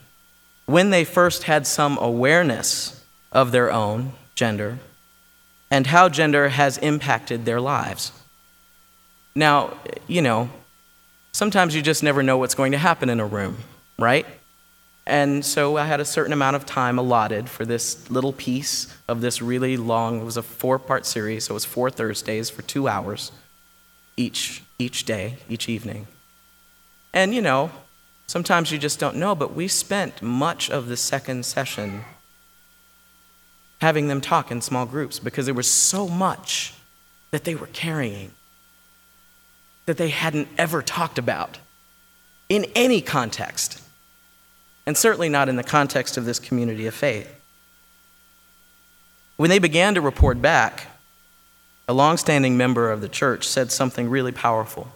when 0.66 0.90
they 0.90 1.04
first 1.04 1.44
had 1.44 1.66
some 1.66 1.96
awareness 2.00 3.04
of 3.32 3.52
their 3.52 3.72
own 3.72 4.12
gender, 4.34 4.78
and 5.70 5.88
how 5.88 6.08
gender 6.08 6.48
has 6.48 6.78
impacted 6.78 7.44
their 7.44 7.60
lives. 7.60 8.12
Now, 9.34 9.76
you 10.06 10.22
know, 10.22 10.48
sometimes 11.32 11.74
you 11.74 11.82
just 11.82 12.02
never 12.02 12.22
know 12.22 12.38
what's 12.38 12.54
going 12.54 12.72
to 12.72 12.78
happen 12.78 13.08
in 13.08 13.20
a 13.20 13.26
room, 13.26 13.58
right? 13.98 14.26
And 15.06 15.44
so 15.44 15.76
I 15.76 15.84
had 15.84 16.00
a 16.00 16.04
certain 16.04 16.32
amount 16.32 16.56
of 16.56 16.66
time 16.66 16.98
allotted 16.98 17.48
for 17.48 17.64
this 17.64 18.10
little 18.10 18.32
piece 18.32 18.92
of 19.06 19.20
this 19.20 19.40
really 19.40 19.76
long, 19.76 20.20
it 20.20 20.24
was 20.24 20.36
a 20.36 20.42
four 20.42 20.78
part 20.78 21.06
series, 21.06 21.44
so 21.44 21.52
it 21.52 21.54
was 21.54 21.64
four 21.64 21.90
Thursdays 21.90 22.50
for 22.50 22.62
two 22.62 22.88
hours 22.88 23.30
each, 24.16 24.62
each 24.78 25.04
day, 25.04 25.36
each 25.48 25.68
evening. 25.68 26.08
And 27.16 27.34
you 27.34 27.40
know, 27.40 27.70
sometimes 28.26 28.70
you 28.70 28.76
just 28.76 28.98
don't 28.98 29.16
know, 29.16 29.34
but 29.34 29.54
we 29.54 29.68
spent 29.68 30.20
much 30.20 30.68
of 30.68 30.86
the 30.86 30.98
second 30.98 31.46
session 31.46 32.04
having 33.80 34.08
them 34.08 34.20
talk 34.20 34.50
in 34.50 34.60
small 34.60 34.84
groups 34.84 35.18
because 35.18 35.46
there 35.46 35.54
was 35.54 35.66
so 35.66 36.08
much 36.08 36.74
that 37.30 37.44
they 37.44 37.54
were 37.54 37.68
carrying 37.68 38.32
that 39.86 39.96
they 39.96 40.10
hadn't 40.10 40.46
ever 40.58 40.82
talked 40.82 41.18
about 41.18 41.56
in 42.50 42.66
any 42.74 43.00
context 43.00 43.80
and 44.84 44.94
certainly 44.94 45.30
not 45.30 45.48
in 45.48 45.56
the 45.56 45.64
context 45.64 46.18
of 46.18 46.26
this 46.26 46.38
community 46.38 46.86
of 46.86 46.92
faith. 46.92 47.34
When 49.38 49.48
they 49.48 49.58
began 49.58 49.94
to 49.94 50.02
report 50.02 50.42
back, 50.42 50.88
a 51.88 51.94
longstanding 51.94 52.58
member 52.58 52.90
of 52.92 53.00
the 53.00 53.08
church, 53.08 53.48
said 53.48 53.72
something 53.72 54.10
really 54.10 54.32
powerful. 54.32 54.88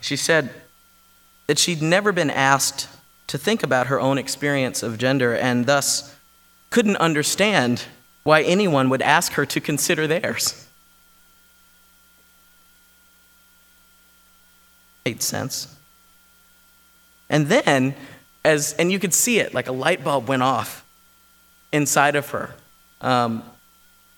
She 0.00 0.16
said 0.16 0.52
that 1.46 1.58
she'd 1.58 1.82
never 1.82 2.12
been 2.12 2.30
asked 2.30 2.88
to 3.26 3.38
think 3.38 3.62
about 3.62 3.86
her 3.86 4.00
own 4.00 4.18
experience 4.18 4.82
of 4.82 4.98
gender 4.98 5.34
and 5.34 5.66
thus 5.66 6.14
couldn't 6.70 6.96
understand 6.96 7.84
why 8.22 8.42
anyone 8.42 8.88
would 8.88 9.02
ask 9.02 9.32
her 9.32 9.44
to 9.46 9.60
consider 9.60 10.06
theirs. 10.06 10.66
Made 15.04 15.22
sense. 15.22 15.74
And 17.28 17.48
then, 17.48 17.94
as 18.44 18.74
and 18.74 18.92
you 18.92 18.98
could 18.98 19.14
see 19.14 19.40
it, 19.40 19.54
like 19.54 19.66
a 19.66 19.72
light 19.72 20.04
bulb 20.04 20.28
went 20.28 20.42
off 20.42 20.84
inside 21.72 22.14
of 22.14 22.30
her. 22.30 22.54
Um, 23.00 23.42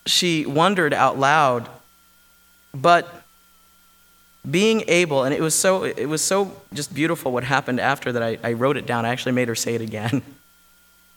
she 0.06 0.44
wondered 0.44 0.92
out 0.92 1.18
loud, 1.18 1.68
but 2.74 3.23
being 4.48 4.84
able, 4.88 5.24
and 5.24 5.34
it 5.34 5.40
was 5.40 5.54
so 5.54 5.84
it 5.84 6.06
was 6.06 6.22
so 6.22 6.60
just 6.72 6.94
beautiful 6.94 7.32
what 7.32 7.44
happened 7.44 7.80
after 7.80 8.12
that. 8.12 8.22
I, 8.22 8.38
I 8.42 8.52
wrote 8.52 8.76
it 8.76 8.86
down. 8.86 9.04
I 9.04 9.10
actually 9.10 9.32
made 9.32 9.48
her 9.48 9.54
say 9.54 9.74
it 9.74 9.80
again. 9.80 10.22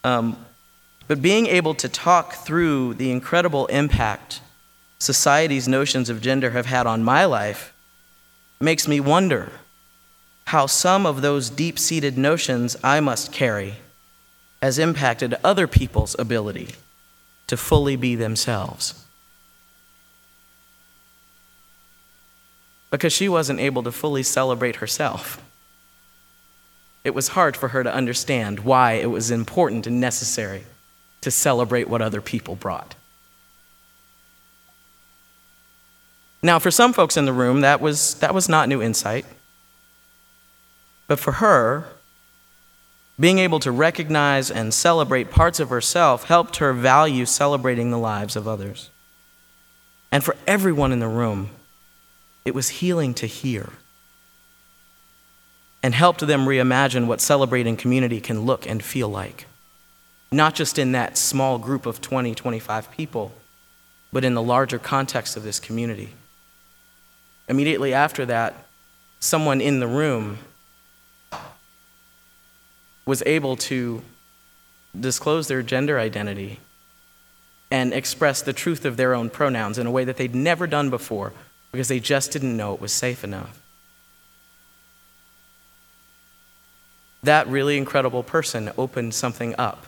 Um, 0.04 0.38
but 1.08 1.20
being 1.20 1.48
able 1.48 1.74
to 1.74 1.88
talk 1.88 2.34
through 2.34 2.94
the 2.94 3.10
incredible 3.10 3.66
impact 3.66 4.40
society's 5.00 5.66
notions 5.66 6.08
of 6.08 6.22
gender 6.22 6.50
have 6.50 6.66
had 6.66 6.86
on 6.86 7.02
my 7.02 7.24
life 7.24 7.74
makes 8.60 8.86
me 8.86 9.00
wonder 9.00 9.50
how 10.46 10.66
some 10.66 11.04
of 11.04 11.20
those 11.20 11.50
deep 11.50 11.78
seated 11.78 12.16
notions 12.16 12.76
I 12.82 13.00
must 13.00 13.32
carry 13.32 13.74
has 14.62 14.78
impacted 14.78 15.34
other 15.44 15.66
people's 15.66 16.16
ability 16.18 16.68
to 17.48 17.56
fully 17.56 17.96
be 17.96 18.14
themselves. 18.14 19.04
Because 22.90 23.12
she 23.12 23.28
wasn't 23.28 23.60
able 23.60 23.82
to 23.82 23.92
fully 23.92 24.22
celebrate 24.22 24.76
herself. 24.76 25.42
It 27.04 27.14
was 27.14 27.28
hard 27.28 27.56
for 27.56 27.68
her 27.68 27.82
to 27.82 27.94
understand 27.94 28.60
why 28.60 28.92
it 28.92 29.10
was 29.10 29.30
important 29.30 29.86
and 29.86 30.00
necessary 30.00 30.64
to 31.20 31.30
celebrate 31.30 31.88
what 31.88 32.02
other 32.02 32.20
people 32.20 32.54
brought. 32.54 32.94
Now, 36.42 36.58
for 36.58 36.70
some 36.70 36.92
folks 36.92 37.16
in 37.16 37.24
the 37.24 37.32
room, 37.32 37.62
that 37.62 37.80
was, 37.80 38.14
that 38.14 38.32
was 38.32 38.48
not 38.48 38.68
new 38.68 38.80
insight. 38.80 39.26
But 41.08 41.18
for 41.18 41.32
her, 41.32 41.86
being 43.18 43.38
able 43.38 43.58
to 43.60 43.72
recognize 43.72 44.50
and 44.50 44.72
celebrate 44.72 45.30
parts 45.30 45.58
of 45.58 45.70
herself 45.70 46.24
helped 46.24 46.56
her 46.56 46.72
value 46.72 47.26
celebrating 47.26 47.90
the 47.90 47.98
lives 47.98 48.36
of 48.36 48.46
others. 48.46 48.90
And 50.12 50.22
for 50.22 50.36
everyone 50.46 50.92
in 50.92 51.00
the 51.00 51.08
room, 51.08 51.50
it 52.44 52.54
was 52.54 52.68
healing 52.68 53.14
to 53.14 53.26
hear 53.26 53.70
and 55.82 55.94
helped 55.94 56.26
them 56.26 56.46
reimagine 56.46 57.06
what 57.06 57.20
celebrating 57.20 57.76
community 57.76 58.20
can 58.20 58.42
look 58.42 58.66
and 58.66 58.82
feel 58.82 59.08
like. 59.08 59.46
Not 60.30 60.54
just 60.54 60.78
in 60.78 60.92
that 60.92 61.16
small 61.16 61.58
group 61.58 61.86
of 61.86 62.00
20, 62.00 62.34
25 62.34 62.90
people, 62.90 63.32
but 64.12 64.24
in 64.24 64.34
the 64.34 64.42
larger 64.42 64.78
context 64.78 65.36
of 65.36 65.42
this 65.42 65.60
community. 65.60 66.10
Immediately 67.48 67.94
after 67.94 68.26
that, 68.26 68.54
someone 69.20 69.60
in 69.60 69.80
the 69.80 69.86
room 69.86 70.38
was 73.06 73.22
able 73.24 73.56
to 73.56 74.02
disclose 74.98 75.48
their 75.48 75.62
gender 75.62 75.98
identity 75.98 76.60
and 77.70 77.92
express 77.92 78.42
the 78.42 78.52
truth 78.52 78.84
of 78.84 78.96
their 78.96 79.14
own 79.14 79.30
pronouns 79.30 79.78
in 79.78 79.86
a 79.86 79.90
way 79.90 80.04
that 80.04 80.16
they'd 80.16 80.34
never 80.34 80.66
done 80.66 80.90
before 80.90 81.32
because 81.72 81.88
they 81.88 82.00
just 82.00 82.32
didn't 82.32 82.56
know 82.56 82.74
it 82.74 82.80
was 82.80 82.92
safe 82.92 83.24
enough. 83.24 83.60
That 87.22 87.46
really 87.48 87.76
incredible 87.76 88.22
person 88.22 88.70
opened 88.78 89.14
something 89.14 89.54
up, 89.58 89.86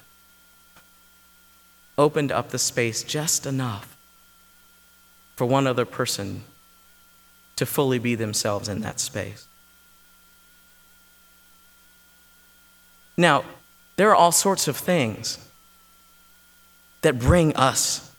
opened 1.96 2.32
up 2.32 2.50
the 2.50 2.58
space 2.58 3.02
just 3.02 3.46
enough 3.46 3.96
for 5.36 5.46
one 5.46 5.66
other 5.66 5.84
person 5.84 6.42
to 7.56 7.64
fully 7.64 7.98
be 7.98 8.14
themselves 8.14 8.68
in 8.68 8.80
that 8.80 9.00
space. 9.00 9.46
Now, 13.16 13.44
there 13.96 14.10
are 14.10 14.14
all 14.14 14.32
sorts 14.32 14.66
of 14.66 14.76
things 14.76 15.38
that 17.02 17.18
bring 17.18 17.54
us 17.54 18.10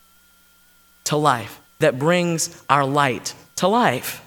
to 1.05 1.17
life, 1.17 1.59
that 1.79 1.97
brings 1.97 2.63
our 2.69 2.85
light 2.85 3.33
to 3.55 3.67
life. 3.67 4.21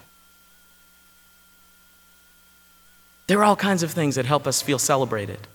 There 3.27 3.39
are 3.39 3.43
all 3.43 3.55
kinds 3.55 3.83
of 3.83 3.91
things 3.91 4.15
that 4.15 4.25
help 4.25 4.45
us 4.45 4.61
feel 4.61 4.79
celebrated. 4.79 5.47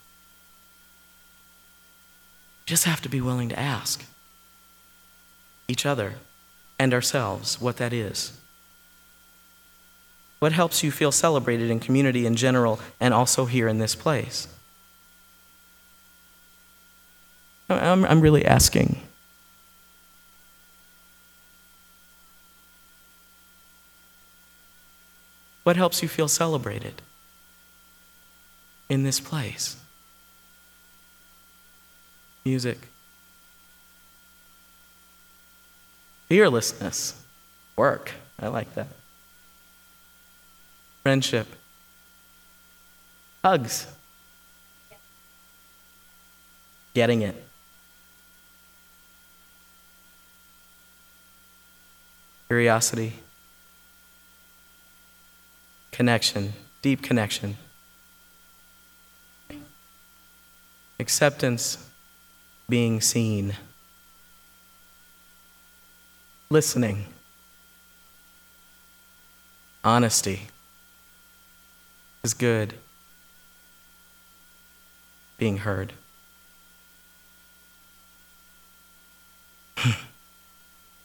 Just 2.65 2.83
have 2.85 3.01
to 3.01 3.09
be 3.09 3.21
willing 3.21 3.49
to 3.49 3.59
ask 3.59 4.05
each 5.67 5.85
other 5.85 6.15
and 6.77 6.93
ourselves 6.93 7.61
what 7.61 7.77
that 7.77 7.93
is. 7.93 8.33
What 10.39 10.51
helps 10.51 10.83
you 10.83 10.91
feel 10.91 11.11
celebrated 11.11 11.69
in 11.69 11.79
community 11.79 12.25
in 12.25 12.35
general 12.35 12.79
and 12.99 13.13
also 13.13 13.45
here 13.45 13.67
in 13.67 13.77
this 13.77 13.93
place? 13.95 14.47
I'm, 17.69 18.03
I'm 18.03 18.21
really 18.21 18.45
asking. 18.45 18.99
What 25.63 25.77
helps 25.77 26.01
you 26.01 26.07
feel 26.07 26.27
celebrated 26.27 27.01
in 28.89 29.03
this 29.03 29.19
place? 29.19 29.77
Music. 32.43 32.79
Fearlessness. 36.27 37.21
Work. 37.75 38.11
I 38.39 38.47
like 38.47 38.73
that. 38.75 38.87
Friendship. 41.03 41.47
Hugs. 43.43 43.87
Getting 46.93 47.21
it. 47.21 47.43
curiosity, 52.51 53.13
connection, 56.01 56.53
deep 56.81 57.03
connection, 57.03 57.55
acceptance, 60.99 61.77
being 62.67 62.99
seen, 62.99 63.53
listening, 66.49 67.05
honesty 69.83 70.47
is 72.23 72.33
good, 72.33 72.73
being 75.37 75.57
heard. 75.57 75.93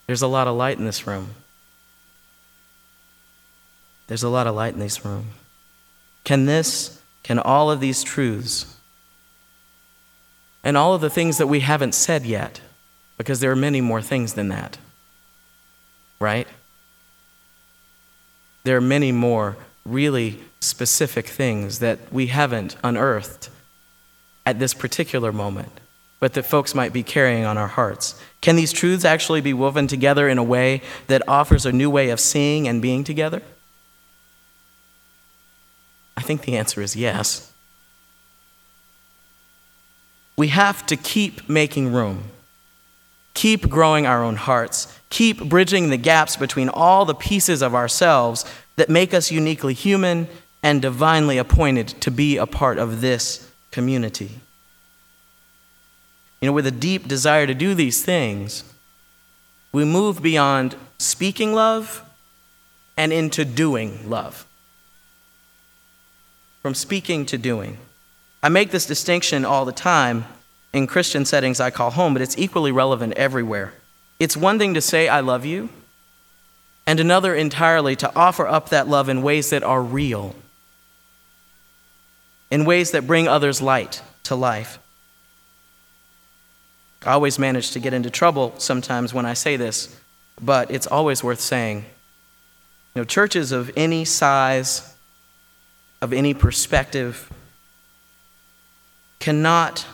There's 0.06 0.22
a 0.22 0.26
lot 0.26 0.48
of 0.48 0.56
light 0.56 0.78
in 0.78 0.86
this 0.86 1.06
room. 1.06 1.34
There's 4.06 4.22
a 4.22 4.28
lot 4.28 4.46
of 4.46 4.54
light 4.54 4.74
in 4.74 4.80
this 4.80 5.04
room. 5.04 5.26
Can 6.24 6.46
this, 6.46 7.00
can 7.22 7.38
all 7.38 7.70
of 7.70 7.80
these 7.80 8.02
truths, 8.02 8.76
and 10.62 10.76
all 10.76 10.94
of 10.94 11.00
the 11.00 11.10
things 11.10 11.38
that 11.38 11.46
we 11.46 11.60
haven't 11.60 11.94
said 11.94 12.24
yet, 12.24 12.60
because 13.18 13.40
there 13.40 13.50
are 13.50 13.56
many 13.56 13.80
more 13.80 14.02
things 14.02 14.34
than 14.34 14.48
that, 14.48 14.78
right? 16.20 16.48
There 18.64 18.76
are 18.76 18.80
many 18.80 19.12
more 19.12 19.56
really 19.84 20.40
specific 20.60 21.28
things 21.28 21.78
that 21.78 22.12
we 22.12 22.26
haven't 22.26 22.76
unearthed 22.82 23.50
at 24.44 24.58
this 24.58 24.74
particular 24.74 25.32
moment 25.32 25.80
but 26.18 26.32
that 26.34 26.44
folks 26.44 26.74
might 26.74 26.92
be 26.92 27.02
carrying 27.02 27.44
on 27.44 27.58
our 27.58 27.66
hearts. 27.68 28.20
Can 28.40 28.56
these 28.56 28.72
truths 28.72 29.04
actually 29.04 29.40
be 29.40 29.52
woven 29.52 29.86
together 29.86 30.28
in 30.28 30.38
a 30.38 30.44
way 30.44 30.82
that 31.08 31.22
offers 31.28 31.66
a 31.66 31.72
new 31.72 31.90
way 31.90 32.10
of 32.10 32.20
seeing 32.20 32.66
and 32.66 32.80
being 32.80 33.04
together? 33.04 33.42
I 36.16 36.22
think 36.22 36.42
the 36.42 36.56
answer 36.56 36.80
is 36.80 36.96
yes. 36.96 37.52
We 40.36 40.48
have 40.48 40.84
to 40.86 40.96
keep 40.96 41.48
making 41.48 41.92
room, 41.92 42.24
keep 43.34 43.68
growing 43.68 44.06
our 44.06 44.22
own 44.22 44.36
hearts, 44.36 44.92
keep 45.08 45.48
bridging 45.48 45.90
the 45.90 45.96
gaps 45.96 46.36
between 46.36 46.68
all 46.68 47.04
the 47.04 47.14
pieces 47.14 47.62
of 47.62 47.74
ourselves 47.74 48.44
that 48.76 48.90
make 48.90 49.14
us 49.14 49.30
uniquely 49.30 49.74
human 49.74 50.28
and 50.62 50.82
divinely 50.82 51.38
appointed 51.38 51.88
to 51.88 52.10
be 52.10 52.36
a 52.36 52.46
part 52.46 52.78
of 52.78 53.00
this 53.00 53.50
community. 53.70 54.30
You 56.40 56.46
know, 56.46 56.52
with 56.52 56.66
a 56.66 56.70
deep 56.70 57.08
desire 57.08 57.46
to 57.46 57.54
do 57.54 57.74
these 57.74 58.04
things, 58.04 58.64
we 59.72 59.84
move 59.84 60.22
beyond 60.22 60.76
speaking 60.98 61.54
love 61.54 62.02
and 62.96 63.12
into 63.12 63.44
doing 63.44 64.08
love. 64.08 64.46
From 66.66 66.74
speaking 66.74 67.26
to 67.26 67.38
doing. 67.38 67.78
I 68.42 68.48
make 68.48 68.72
this 68.72 68.86
distinction 68.86 69.44
all 69.44 69.64
the 69.64 69.70
time 69.70 70.24
in 70.72 70.88
Christian 70.88 71.24
settings 71.24 71.60
I 71.60 71.70
call 71.70 71.92
home, 71.92 72.12
but 72.12 72.22
it's 72.22 72.36
equally 72.36 72.72
relevant 72.72 73.12
everywhere. 73.12 73.72
It's 74.18 74.36
one 74.36 74.58
thing 74.58 74.74
to 74.74 74.80
say, 74.80 75.06
I 75.06 75.20
love 75.20 75.44
you, 75.44 75.68
and 76.84 76.98
another 76.98 77.36
entirely 77.36 77.94
to 77.94 78.12
offer 78.16 78.48
up 78.48 78.70
that 78.70 78.88
love 78.88 79.08
in 79.08 79.22
ways 79.22 79.50
that 79.50 79.62
are 79.62 79.80
real, 79.80 80.34
in 82.50 82.64
ways 82.64 82.90
that 82.90 83.06
bring 83.06 83.28
others 83.28 83.62
light 83.62 84.02
to 84.24 84.34
life. 84.34 84.80
I 87.04 87.12
always 87.12 87.38
manage 87.38 87.70
to 87.70 87.78
get 87.78 87.94
into 87.94 88.10
trouble 88.10 88.54
sometimes 88.58 89.14
when 89.14 89.24
I 89.24 89.34
say 89.34 89.56
this, 89.56 89.96
but 90.42 90.68
it's 90.72 90.88
always 90.88 91.22
worth 91.22 91.40
saying. 91.40 91.84
You 92.96 93.02
know, 93.02 93.04
churches 93.04 93.52
of 93.52 93.70
any 93.76 94.04
size, 94.04 94.95
of 96.00 96.12
any 96.12 96.34
perspective, 96.34 97.30
cannot 99.18 99.86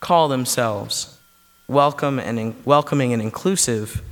call 0.00 0.28
themselves 0.28 1.18
welcome 1.66 2.18
and 2.18 2.38
in, 2.38 2.54
welcoming 2.64 3.12
and 3.12 3.20
inclusive 3.20 4.02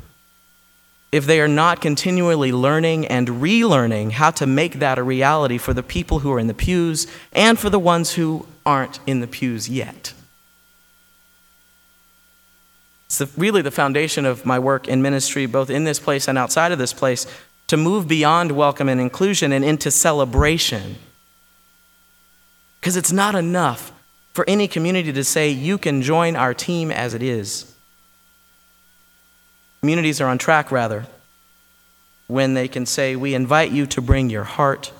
if 1.13 1.25
they 1.25 1.41
are 1.41 1.49
not 1.49 1.81
continually 1.81 2.53
learning 2.53 3.07
and 3.07 3.29
relearning 3.29 4.11
how 4.11 4.31
to 4.31 4.47
make 4.47 4.81
that 4.81 4.99
a 4.99 5.03
reality 5.03 5.57
for 5.57 5.73
the 5.73 5.83
people 5.83 6.19
who 6.19 6.33
are 6.33 6.39
in 6.39 6.47
the 6.47 6.55
pews 6.55 7.07
and 7.33 7.59
for 7.59 7.71
the 7.71 7.79
ones 7.79 8.15
who 8.15 8.47
aren't 8.67 8.99
in 9.07 9.21
the 9.21 9.27
pews 9.27 9.69
yet. 9.69 10.13
It's 13.07 13.19
the, 13.19 13.29
really 13.37 13.63
the 13.63 13.71
foundation 13.71 14.27
of 14.27 14.45
my 14.45 14.59
work 14.59 14.89
in 14.89 15.01
ministry, 15.01 15.47
both 15.47 15.71
in 15.71 15.85
this 15.85 16.01
place 16.01 16.27
and 16.27 16.37
outside 16.37 16.73
of 16.73 16.79
this 16.79 16.93
place, 16.93 17.27
to 17.69 17.77
move 17.77 18.09
beyond 18.09 18.53
welcome 18.53 18.89
and 18.89 19.01
inclusion 19.01 19.53
and 19.53 19.65
into 19.65 19.91
celebration. 19.91 20.97
Because 22.87 22.97
it's 22.97 23.11
not 23.11 23.35
enough 23.35 23.91
for 24.33 24.45
any 24.47 24.69
community 24.69 25.13
to 25.13 25.25
say, 25.25 25.51
you 25.51 25.77
can 25.77 26.03
join 26.03 26.37
our 26.37 26.55
team 26.55 26.93
as 26.93 27.15
it 27.15 27.21
is. 27.21 27.75
Communities 29.81 30.21
are 30.21 30.29
on 30.29 30.39
track, 30.39 30.71
rather, 30.71 31.09
when 32.29 32.55
they 32.55 32.69
can 32.69 32.87
say, 32.87 33.17
we 33.17 33.35
invite 33.35 33.73
you 33.73 33.87
to 33.87 34.01
bring 34.01 34.31
your 34.31 34.45
heart, 34.45 34.93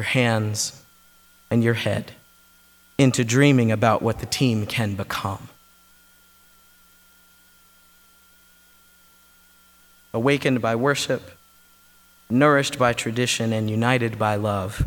your 0.00 0.06
hands, 0.06 0.82
and 1.52 1.62
your 1.62 1.74
head 1.74 2.14
into 2.98 3.24
dreaming 3.24 3.70
about 3.70 4.02
what 4.02 4.18
the 4.18 4.26
team 4.26 4.66
can 4.66 4.96
become. 4.96 5.48
Awakened 10.12 10.60
by 10.60 10.74
worship, 10.74 11.30
nourished 12.28 12.76
by 12.76 12.92
tradition, 12.92 13.52
and 13.52 13.70
united 13.70 14.18
by 14.18 14.34
love, 14.34 14.84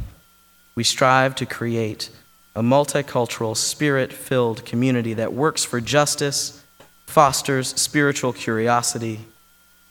we 0.79 0.83
strive 0.85 1.35
to 1.35 1.45
create 1.45 2.09
a 2.55 2.61
multicultural, 2.61 3.53
spirit 3.53 4.13
filled 4.13 4.63
community 4.63 5.13
that 5.13 5.33
works 5.33 5.65
for 5.65 5.81
justice, 5.81 6.63
fosters 7.05 7.67
spiritual 7.75 8.31
curiosity 8.31 9.19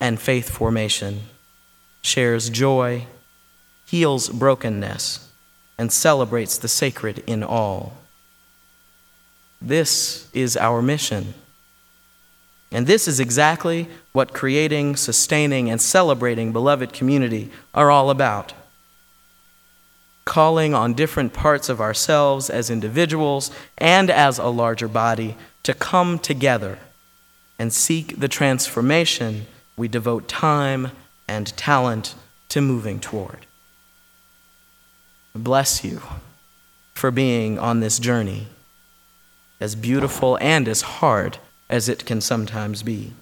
and 0.01 0.19
faith 0.19 0.49
formation, 0.49 1.21
shares 2.01 2.49
joy, 2.49 3.05
heals 3.85 4.31
brokenness, 4.31 5.31
and 5.77 5.93
celebrates 5.93 6.57
the 6.57 6.69
sacred 6.69 7.23
in 7.27 7.43
all. 7.43 7.93
This 9.61 10.27
is 10.33 10.57
our 10.57 10.81
mission. 10.81 11.35
And 12.73 12.87
this 12.87 13.07
is 13.07 13.21
exactly 13.21 13.89
what 14.13 14.33
creating, 14.33 14.97
sustaining, 14.97 15.69
and 15.69 15.83
celebrating 15.83 16.51
beloved 16.51 16.95
community 16.95 17.51
are 17.75 17.91
all 17.91 18.09
about 18.09 18.55
calling 20.29 20.75
on 20.75 20.93
different 20.93 21.33
parts 21.33 21.71
of 21.71 21.81
ourselves 21.81 22.51
as 22.51 22.69
individuals 22.69 23.51
and 23.79 24.11
as 24.11 24.39
a 24.39 24.47
larger 24.47 24.87
body 24.87 25.35
to 25.63 25.73
come 25.73 26.19
together 26.19 26.79
and 27.59 27.73
seek 27.73 28.21
the 28.21 28.29
transformation 28.29 29.47
we 29.75 29.89
devote 29.89 30.29
time 30.29 30.91
and 31.27 31.57
talent 31.57 32.15
to 32.51 32.61
moving 32.61 33.01
toward. 33.01 33.47
Bless 35.35 35.83
you 35.83 36.03
for 36.93 37.11
being 37.11 37.59
on 37.59 37.81
this 37.81 37.99
journey, 37.99 38.49
as 39.61 39.75
beautiful 39.75 40.37
and 40.43 40.69
as 40.69 40.83
hard 40.83 41.39
as 41.71 41.89
it 41.89 42.05
can 42.05 42.21
sometimes 42.21 42.83
be. 42.83 43.15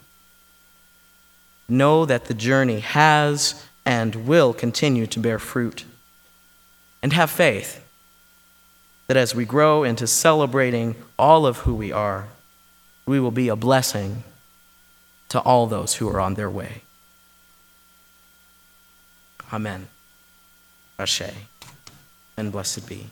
Know 1.69 2.05
that 2.05 2.25
the 2.25 2.35
journey 2.35 2.81
has 2.81 3.65
and 3.85 4.27
will 4.27 4.53
continue 4.53 5.07
to 5.07 5.21
bear 5.21 5.39
fruit 5.39 5.85
and 7.07 7.13
have 7.13 7.31
faith 7.31 7.87
that 9.07 9.17
as 9.17 9.33
we 9.33 9.45
grow 9.45 9.85
into 9.85 10.09
celebrating 10.09 10.97
all 11.17 11.47
of 11.47 11.59
who 11.59 11.73
we 11.73 11.93
are, 11.93 12.27
we 13.07 13.21
will 13.21 13.31
be 13.31 13.47
a 13.47 13.55
blessing 13.55 14.25
to 15.29 15.39
all 15.39 15.69
those 15.69 15.95
who 15.95 16.09
are 16.09 16.19
on 16.19 16.35
their 16.35 16.51
way. 16.51 16.83
Amen. 19.53 19.87
Ashe. 20.99 21.31
And 22.37 22.51
blessed 22.51 22.89
be. 22.89 23.07